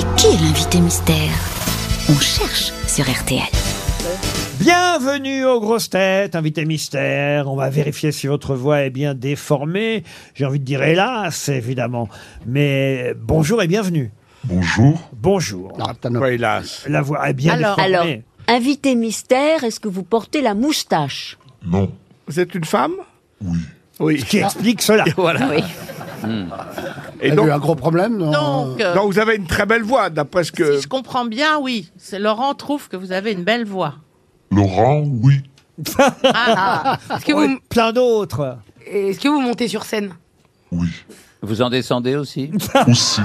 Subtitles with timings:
[0.00, 1.30] Mais qui est l'invité mystère?
[2.08, 3.42] On cherche sur RTL.
[4.58, 7.50] Bienvenue aux grosses têtes, invité mystère.
[7.50, 10.04] On va vérifier si votre voix est bien déformée.
[10.34, 12.08] J'ai envie de dire hélas, évidemment.
[12.46, 14.10] Mais bonjour et bienvenue.
[14.44, 14.98] Bonjour.
[15.12, 15.72] Bonjour.
[16.16, 16.84] Quoi, hélas.
[16.88, 17.94] La voix est bien Alors- déformée.
[17.94, 18.06] alors,
[18.48, 21.36] Invité mystère, est-ce que vous portez la moustache?
[21.66, 21.92] Non.
[22.26, 22.94] Vous êtes une femme?
[23.42, 23.58] Oui.
[23.98, 24.20] Oui.
[24.20, 25.04] Ce qui explique cela.
[25.16, 25.50] Voilà.
[25.50, 25.62] Oui.
[27.20, 28.30] Et Elle a donc, eu un gros problème non
[28.66, 30.76] Donc, euh, donc, vous avez une très belle voix, d'après ce que...
[30.76, 31.90] si je comprends bien, oui.
[31.96, 33.94] C'est Laurent trouve que vous avez une belle voix.
[34.50, 35.42] Laurent, oui.
[35.78, 38.58] Est-ce que, Oui, vous, plein d'autres.
[38.86, 40.12] est-ce que vous montez sur scène?
[40.72, 40.88] Oui.
[41.42, 42.50] Vous en descendez aussi?
[42.86, 43.22] Aussi.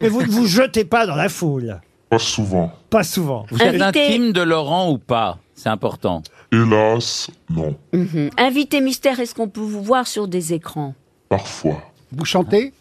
[0.00, 1.80] Mais vous ne vous jetez pas dans la foule.
[2.08, 2.72] Pas souvent.
[2.90, 3.44] Pas souvent.
[3.50, 5.38] Vous êtes Invité- intime de Laurent ou pas?
[5.56, 6.22] C'est important.
[6.52, 7.74] Hélas, non.
[7.92, 8.30] Mhm.
[8.38, 10.94] Invité mystère, est-ce qu'on peut vous voir sur des écrans?
[11.28, 11.82] Parfois.
[12.12, 12.72] Vous chantez?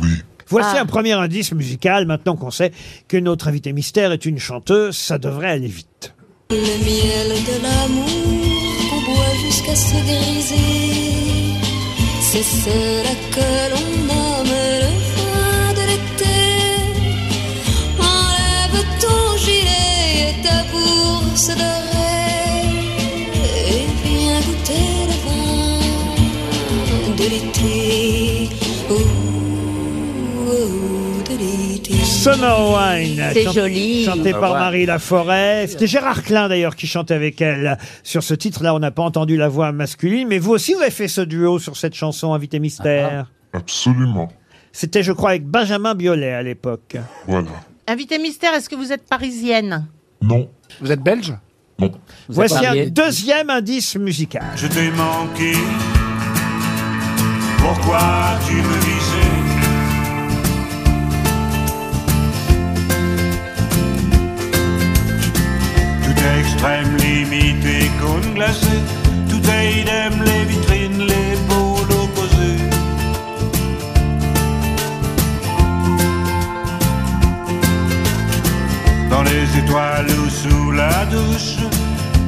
[0.00, 0.08] Oui.
[0.48, 0.80] Voici Ah.
[0.80, 2.06] un premier indice musical.
[2.06, 2.72] Maintenant qu'on sait
[3.06, 6.14] que notre invité mystère est une chanteuse, ça devrait aller vite.
[6.50, 11.58] Le miel de l'amour qu'on boit jusqu'à se griser,
[12.22, 16.38] c'est cela que l'on nomme le vin de l'été.
[18.00, 22.70] Enlève ton gilet et ta bourse dorée,
[23.44, 28.27] et viens goûter le vin de l'été.
[32.18, 33.22] Summer Wine.
[33.32, 34.04] C'est chant- joli.
[34.04, 34.52] Chanté par.
[34.54, 35.66] Marie Laforêt.
[35.68, 38.74] C'était Gérard Klein d'ailleurs qui chantait avec elle sur ce titre-là.
[38.74, 41.60] On n'a pas entendu la voix masculine, mais vous aussi vous avez fait ce duo
[41.60, 43.30] sur cette chanson Invité Mystère.
[43.52, 44.28] Absolument.
[44.72, 46.96] C'était, je crois, avec Benjamin Biolay à l'époque.
[47.28, 47.48] Voilà.
[47.86, 49.86] Invité mystère, est-ce que vous êtes parisienne?
[50.20, 50.50] Non.
[50.80, 51.32] Vous êtes belge?
[51.78, 51.90] Non.
[51.92, 54.42] Vous Voici un deuxième indice musical.
[54.56, 55.52] Je t'ai manqué.
[57.58, 58.00] Pourquoi
[58.46, 59.17] tu me visais
[66.58, 68.66] extrême, limite et cône glacé.
[69.28, 72.62] Tout est idem, les vitrines, les pôles opposés.
[79.10, 81.56] Dans les étoiles ou sous la douche.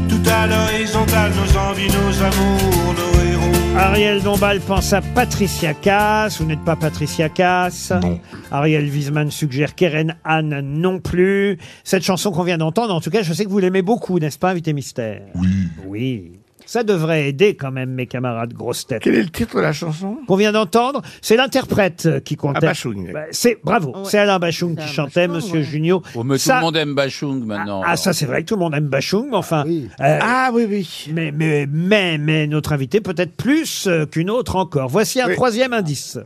[0.08, 3.78] Tout à l'horizontale, nos envies, nos amours, nos héros.
[3.78, 6.40] Ariel Dombal pense à Patricia Cass.
[6.40, 7.92] Vous n'êtes pas Patricia Cass.
[8.02, 8.20] Non.
[8.50, 11.58] Ariel Wiesman suggère Keren Anne non plus.
[11.84, 14.38] Cette chanson qu'on vient d'entendre, en tout cas, je sais que vous l'aimez beaucoup, n'est-ce
[14.38, 15.22] pas, Invité Mystère?
[15.36, 15.48] Oui.
[15.86, 16.32] Oui.
[16.66, 19.02] Ça devrait aider quand même mes camarades grosses têtes.
[19.02, 20.18] Quel est le titre de la chanson?
[20.28, 22.58] Qu'on vient d'entendre, c'est l'interprète qui comptait.
[22.62, 23.10] Ah, Bachung.
[23.12, 24.02] Bah, c'est bravo, Ouais.
[24.04, 25.64] c'est Alain Bachung C'est qui Alain chantait, Bachung, Monsieur ouais.
[25.64, 26.02] Junio.
[26.14, 27.82] Oh, mais Ça- tout le monde aime Bachung maintenant.
[27.84, 29.88] Ah, ça c'est vrai que tout le monde aime Bachung, mais enfin, Oui.
[30.00, 31.06] euh, Ah oui, oui.
[31.12, 34.88] mais, mais, mais, mais notre invité peut-être plus euh, qu'une autre encore.
[34.88, 35.34] Voici un Oui.
[35.34, 36.18] troisième indice.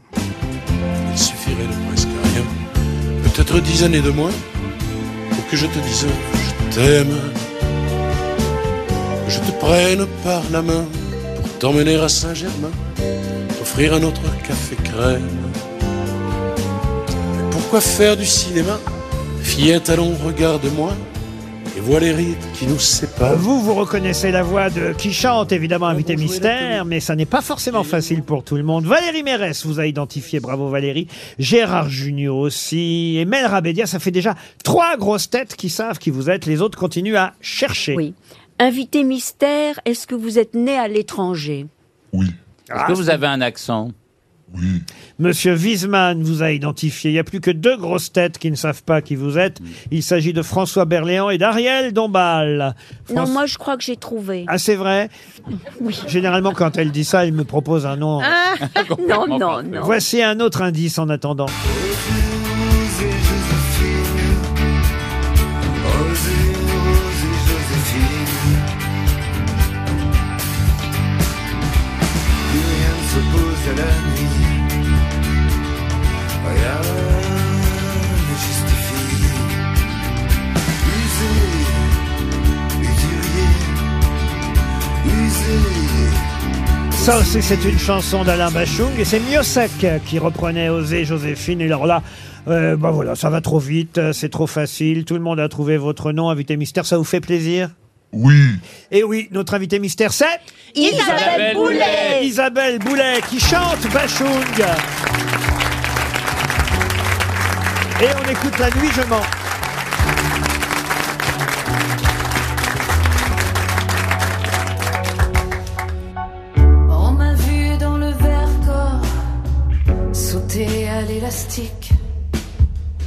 [3.47, 4.31] Peut-être dix années de moins,
[5.31, 7.16] pour que je te dise je t'aime.
[9.27, 10.84] Que je te prenne par la main
[11.37, 12.71] pour t'emmener à Saint-Germain,
[13.59, 15.22] t'offrir un autre café crème.
[17.09, 18.78] Mais pourquoi faire du cinéma?
[19.43, 20.93] Fillette, allons, regarde-moi
[21.77, 23.37] et vois les rides qui nous séparent.
[23.37, 27.27] Vous, vous reconnaissez la voix de qui chante, évidemment, invité bonjour, mystère, mais ça n'est
[27.27, 28.85] pas forcément facile pour tout le monde.
[28.85, 31.09] Valérie Mérès vous a identifié, bravo Valérie.
[31.39, 33.17] Gérard Junior aussi.
[33.19, 36.47] Et Mel Rabédia, ça fait déjà trois grosses têtes qui savent qui vous êtes.
[36.47, 37.95] Les autres continuent à chercher.
[37.97, 38.15] Oui.
[38.59, 41.67] Invité mystère, est-ce que vous êtes né à l'étranger?
[42.13, 42.27] Oui.
[42.73, 43.91] Est-ce que vous avez un accent?
[44.54, 44.82] Oui.
[45.19, 47.10] Monsieur Wiesmann vous a identifié.
[47.10, 49.59] Il n'y a plus que deux grosses têtes qui ne savent pas qui vous êtes.
[49.91, 52.75] Il s'agit de François Berléand et d'Ariel Dombal.
[53.15, 54.44] Non, moi je crois que j'ai trouvé.
[54.48, 55.09] Ah, c'est vrai
[56.06, 58.20] Généralement, quand elle dit ça, elle me propose un nom.
[58.22, 58.54] Ah,
[59.09, 59.81] non, non, non.
[59.82, 61.47] Voici un autre indice en attendant.
[87.04, 89.71] Ça aussi, c'est une chanson d'Alain Bachung et c'est Miossec
[90.06, 91.60] qui reprenait Oser Joséphine.
[91.60, 92.03] Et alors là,
[92.48, 95.04] euh, bah voilà, ça va trop vite, euh, c'est trop facile.
[95.04, 96.86] Tout le monde a trouvé votre nom, invité mystère.
[96.86, 97.68] Ça vous fait plaisir?
[98.15, 98.53] Oui.
[98.91, 100.41] Et oui, notre invité mystère, c'est
[100.74, 104.27] Isabelle Boulet Isabelle Boulet qui chante Bachung.
[108.00, 109.44] Et on écoute La nuit, je mens.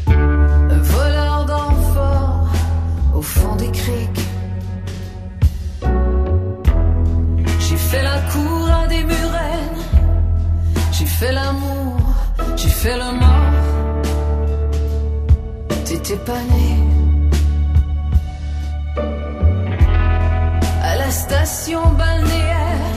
[0.08, 2.48] Un voleur d'enfants
[3.14, 4.26] au fond des criques.
[7.60, 9.84] J'ai fait la cour à des murennes.
[10.94, 11.98] J'ai fait l'amour,
[12.56, 13.54] j'ai fait le mort.
[15.86, 16.70] T'étais pas né.
[20.82, 22.96] À la station balnéaire,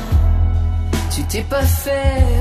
[1.11, 2.40] tu t'es pas fait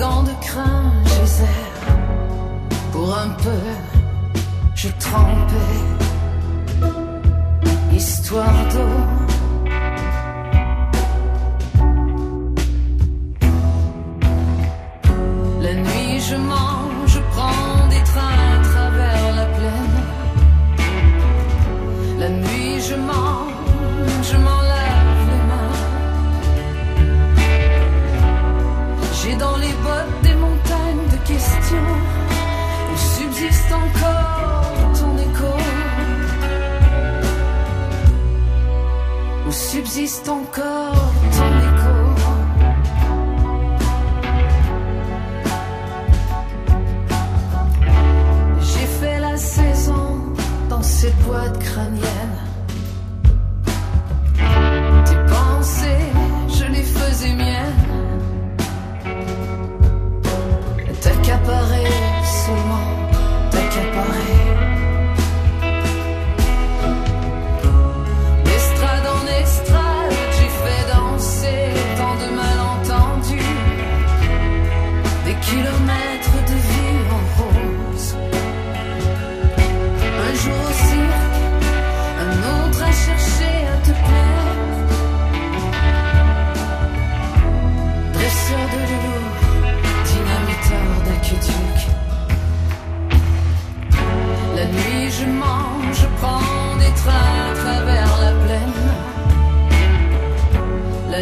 [0.00, 1.24] gants de crin, je
[2.92, 3.62] Pour un peu,
[4.74, 5.80] je trempais.
[7.92, 8.60] Histoire
[39.50, 41.96] où subsiste encore ton écho.
[48.60, 50.06] J'ai fait la saison
[50.68, 52.29] dans cette boîte crânienne.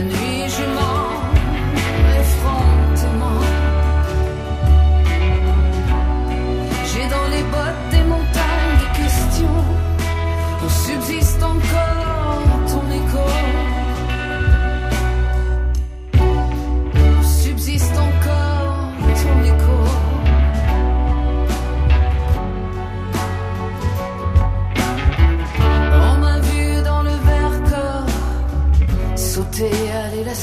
[0.00, 0.27] nuit.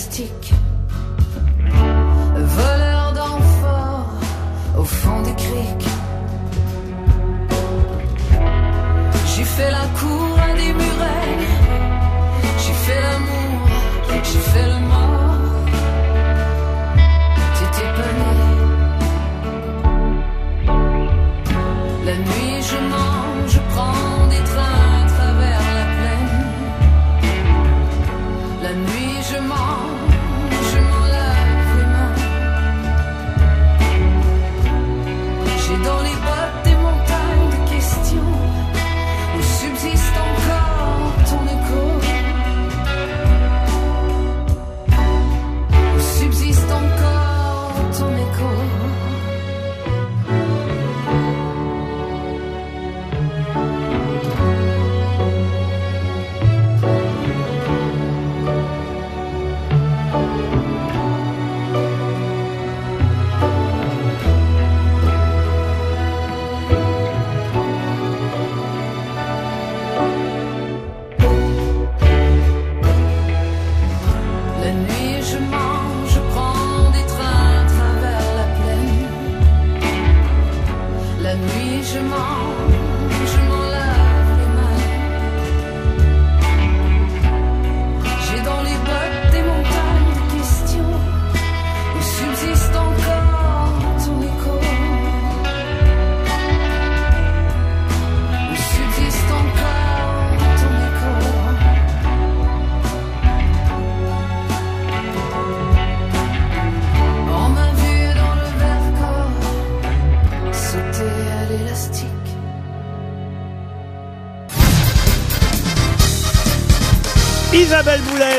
[0.06, 0.55] plastic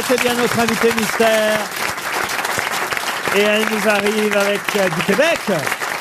[0.09, 1.59] c'est bien notre invité mystère.
[3.37, 5.39] Et elle nous arrive avec euh, du Québec.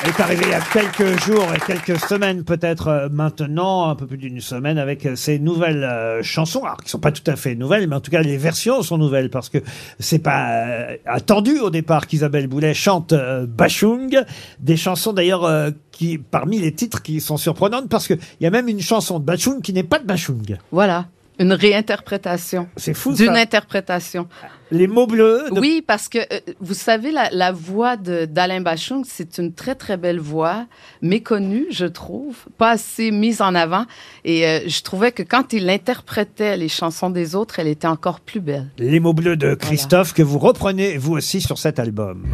[0.02, 3.96] Elle est arrivée il y a quelques jours et quelques semaines peut-être euh, maintenant, un
[3.96, 7.34] peu plus d'une semaine, avec euh, ses nouvelles chansons, alors qui sont pas tout à
[7.34, 9.58] fait nouvelles, mais en tout cas les versions sont nouvelles parce que
[9.98, 14.22] c'est pas attendu au départ qu'Isabelle Boulet chante Bachung,
[14.60, 18.50] des chansons d'ailleurs qui parmi les titres qui sont surprenantes parce que il y a
[18.50, 20.58] même une chanson de Bachung qui n'est pas de Bachung.
[20.70, 21.06] Voilà.
[21.38, 22.68] Une réinterprétation.
[22.76, 23.12] C'est fou.
[23.14, 24.26] D'une interprétation.
[24.70, 25.44] Les mots bleus.
[25.52, 29.96] Oui, parce que euh, vous savez, la, la voix d'Alain Bachung, c'est une très très
[29.96, 30.66] belle voix,
[31.02, 33.86] méconnue, je trouve, pas assez mise en avant.
[34.24, 38.20] Et euh, je trouvais que quand il interprétait les chansons des autres, elle était encore
[38.20, 38.68] plus belle.
[38.78, 42.24] Les mots bleus de Christophe que vous reprenez vous aussi sur cet album.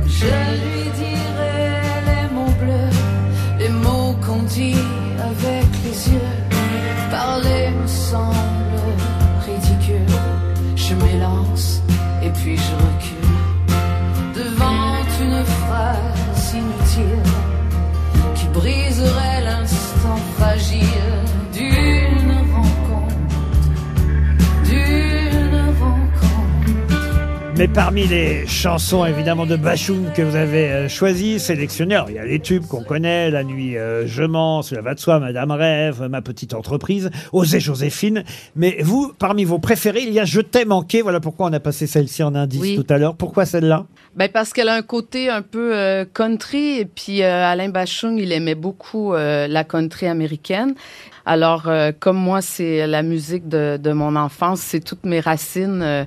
[27.63, 32.17] Mais parmi les chansons évidemment de Bachung que vous avez euh, choisies, sélectionnées, alors, il
[32.17, 35.21] y a les tubes qu'on connaît, La nuit euh, je mens, Cela va de soi,
[35.21, 38.25] Madame Rêve, Ma petite entreprise, Osez Joséphine.
[38.57, 41.03] Mais vous, parmi vos préférés, il y a Je t'ai manqué.
[41.03, 42.75] Voilà pourquoi on a passé celle-ci en indice Oui.
[42.75, 43.15] tout à l'heure.
[43.15, 43.87] Pourquoi celle-là?
[44.17, 48.19] Ben parce qu'elle a un côté un peu euh, country et puis euh, Alain Bachung,
[48.19, 50.75] il aimait beaucoup la country américaine.
[51.25, 55.83] Alors euh, comme moi, c'est la musique de, de mon enfance, c'est toutes mes racines.
[55.83, 56.05] euh,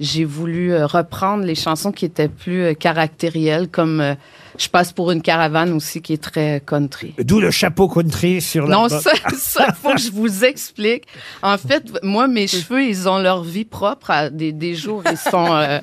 [0.00, 4.14] j'ai voulu euh, reprendre les chansons qui étaient plus caractérielles, comme
[4.58, 7.14] Je passe pour une caravane aussi qui est très country.
[7.18, 9.00] D'où le chapeau country sur Non, l'album.
[9.00, 11.04] ça, ça, faut que je vous explique.
[11.42, 14.10] En fait, moi, mes cheveux, ils ont leur vie propre.
[14.10, 15.78] À des, des jours, ils sont euh,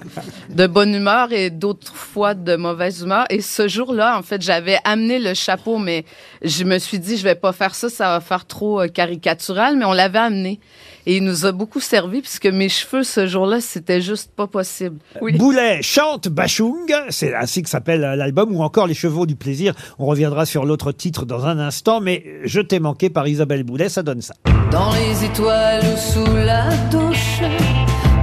[0.49, 3.25] de bonne humeur et d'autres fois de mauvaise humeur.
[3.29, 6.03] Et ce jour-là, en fait, j'avais amené le chapeau, mais
[6.43, 9.77] je me suis dit, je vais pas faire ça, ça va faire trop euh, caricatural,
[9.77, 10.59] mais on l'avait amené.
[11.05, 14.97] Et il nous a beaucoup servi puisque mes cheveux, ce jour-là, c'était juste pas possible.
[15.21, 15.37] Oui.
[15.37, 19.73] Boulet chante Bachung, c'est ainsi que s'appelle euh, l'album, ou encore Les Chevaux du Plaisir.
[19.99, 23.89] On reviendra sur l'autre titre dans un instant, mais Je t'ai manqué par Isabelle Boulet,
[23.89, 24.33] ça donne ça.
[24.71, 27.41] Dans les étoiles ou sous la douche,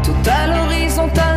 [0.02, 1.31] tout à l'horizontale,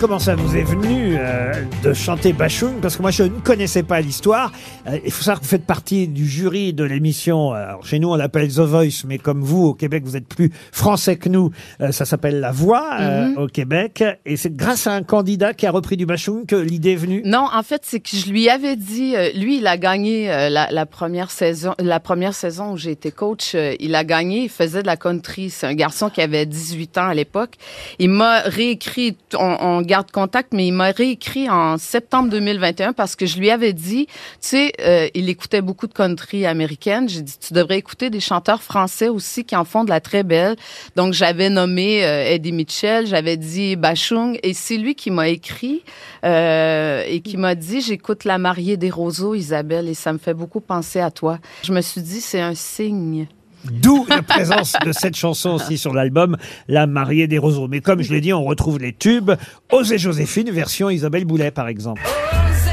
[0.00, 1.52] comment ça vous est venu euh,
[1.84, 4.50] de chanter Bachung, parce que moi je ne connaissais pas l'histoire.
[4.86, 7.52] Euh, il faut savoir que vous faites partie du jury de l'émission.
[7.52, 10.26] euh, Alors, chez nous on l'appelle The Voice, mais comme vous au Québec vous êtes
[10.26, 11.50] plus français que nous,
[11.82, 13.38] euh, ça s'appelle La Voix euh, Mhm.
[13.38, 14.02] au Québec.
[14.24, 17.22] Et c'est grâce à un candidat qui a repris du Bachung que l'idée est venue?
[17.26, 20.48] Non, en fait, c'est que je lui avais dit, euh, lui, il a gagné euh,
[20.48, 23.54] la, la première saison, la première saison où j'ai été coach.
[23.54, 25.50] euh, il a gagné, il faisait de la country.
[25.50, 27.54] C'est un garçon qui avait 18 ans à l'époque.
[27.98, 33.16] Il m'a réécrit, on, on garde contact, mais il m'a réécrit en septembre 2021 parce
[33.16, 37.08] que je lui avais dit, tu sais, euh, il écoutait beaucoup de country américaine.
[37.08, 40.22] J'ai dit, tu devrais écouter des chanteurs français aussi qui en font de la très
[40.22, 40.54] belle.
[40.94, 45.82] Donc, j'avais nommé euh, Eddie Mitchell, j'avais dit Bachung, et c'est lui qui m'a écrit
[46.24, 50.34] euh, et qui m'a dit, j'écoute La mariée des roseaux, Isabelle, et ça me fait
[50.34, 51.40] beaucoup penser à toi.
[51.64, 53.26] Je me suis dit, c'est un signe.
[53.64, 56.36] D'où la présence de cette chanson aussi sur l'album
[56.68, 57.68] La mariée des roseaux.
[57.68, 59.32] Mais comme je l'ai dit, on retrouve les tubes.
[59.70, 62.02] Osez Joséphine, version Isabelle Boulet par exemple.
[62.02, 62.70] Osez,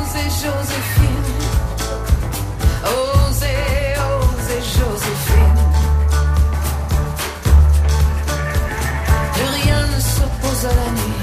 [0.00, 1.06] osez Joséphine.
[2.84, 3.46] Osez,
[4.22, 5.62] osez Joséphine.
[9.34, 11.18] Plus rien ne s'oppose à la nuit.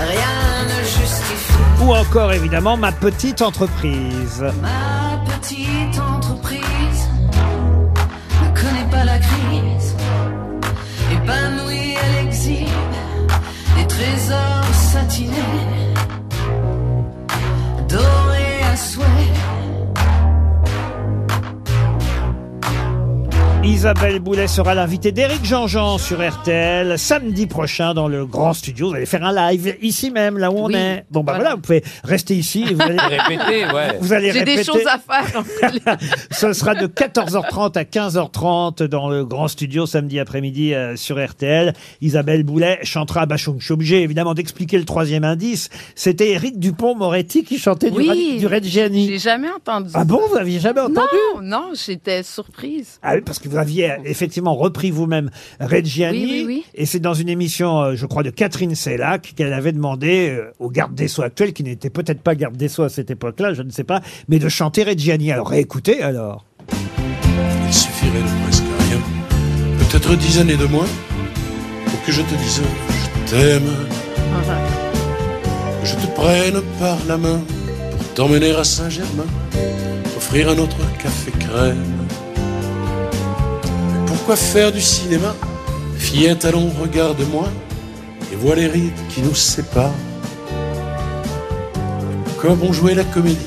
[0.00, 1.84] Rien ne justifie.
[1.84, 4.44] Ou encore évidemment Ma petite entreprise.
[4.60, 6.13] Ma petite entreprise
[15.14, 15.53] Martinez.
[23.64, 28.90] Isabelle Boulet sera l'invitée d'Éric Jean-Jean sur RTL samedi prochain dans le grand studio.
[28.90, 31.04] Vous allez faire un live ici même, là où on Oui, est.
[31.10, 31.38] Bon, bah voilà.
[31.38, 31.54] voilà.
[31.56, 32.66] vous pouvez rester ici.
[32.70, 33.98] Et vous allez Répétez, ouais.
[34.00, 34.56] Vous allez J'ai répéter.
[34.58, 35.42] des choses à faire.
[36.30, 41.72] Ce sera de 14h30 à 15h30 dans le grand studio samedi après-midi euh, sur RTL.
[42.02, 43.56] Isabelle Boulet chantera Bachung.
[43.60, 45.70] Je suis obligé évidemment d'expliquer le troisième indice.
[45.94, 48.06] C'était Éric Dupont-Moretti qui chantait du.
[48.08, 49.08] Ra- du Reggiani.
[49.08, 49.88] J'ai jamais entendu.
[49.94, 50.98] Ah bon, vous aviez jamais entendu
[51.36, 52.98] Non, non, j'étais surprise.
[53.02, 55.30] Ah oui, parce que vous aviez euh, effectivement repris vous-même
[55.60, 56.18] Reggiani.
[56.18, 56.64] Oui, oui, oui.
[56.74, 60.50] Et c'est dans une émission, euh, je crois, de Catherine Sellac qu'elle avait demandé euh,
[60.58, 63.54] au garde des Sceaux actuel, qui n'était peut-être pas garde des Sceaux à cette époque-là,
[63.54, 65.32] je ne sais pas, mais de chanter Reggiani.
[65.32, 66.44] Alors réécoutez alors.
[67.66, 69.00] Il suffirait de presque rien,
[69.78, 70.86] peut-être dix années de moins,
[71.86, 73.70] pour que je te dise je t'aime,
[75.82, 77.40] que je te prenne par la main
[77.90, 79.26] pour t'emmener à Saint-Germain,
[80.16, 82.03] offrir un autre café crème,
[84.24, 85.34] quoi faire du cinéma.
[85.98, 87.48] Fillette, allons, regarde-moi
[88.32, 89.92] et vois les rides qui nous séparent.
[92.40, 93.38] Comme on jouait la comédie,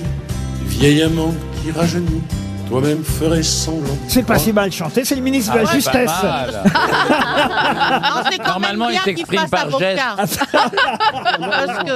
[0.66, 2.22] vieil amant qui rajeunit,
[2.70, 3.98] toi-même ferais semblant.
[4.08, 6.12] C'est pas si mal chanté, c'est le ministre de Ah la ouais, Justesse.
[7.98, 10.16] Non, c'est quand Normalement, même il bien qu'il s'exprime fasse par avocat.
[10.18, 11.92] Parce que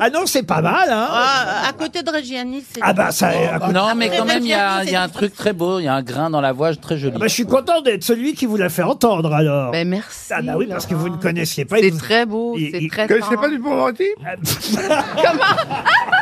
[0.00, 2.80] Ah non, c'est pas mal, hein ah, à côté de Reggiani, c'est.
[2.82, 3.28] Ah bah ça.
[3.28, 5.12] à côté- Non, mais quand même, il y a, Reggiani, il y a un c'est
[5.14, 7.14] truc très beau, il y a un grain dans la voix très joli.
[7.16, 9.72] Ah bah, je suis content d'être celui qui vous l'a fait entendre alors.
[9.72, 10.18] Ben merci.
[10.30, 11.76] Ah bah oui, parce que vous ne connaissiez pas.
[11.80, 13.40] C'est vous- très beau, Il- c'est il- très Vous connaissez tendre.
[13.40, 14.04] pas du Pavarotti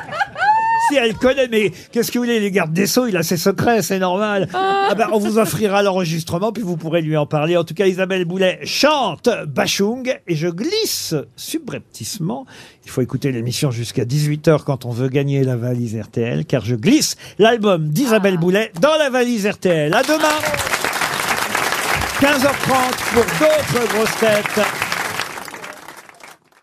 [0.88, 3.36] Si elle connaît, mais qu'est-ce que vous voulez, les gardes des Sceaux, il a ses
[3.36, 4.48] secrets, c'est normal.
[4.54, 7.56] Ah bah, on vous offrira l'enregistrement, puis vous pourrez lui en parler.
[7.56, 12.46] En tout cas, Isabelle Boulet chante Bachung, et je glisse subrepticement.
[12.84, 16.76] Il faut écouter l'émission jusqu'à 18h quand on veut gagner la valise RTL, car je
[16.76, 19.92] glisse l'album d'Isabelle Boulet dans la valise RTL.
[19.92, 20.38] À demain
[22.20, 24.85] 15h30 pour d'autres grosses têtes.